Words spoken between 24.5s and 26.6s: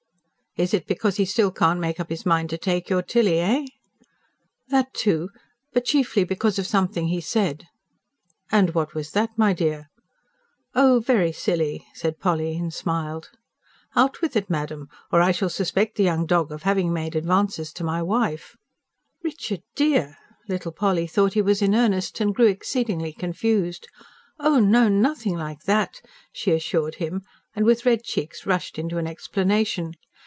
no, nothing like that," she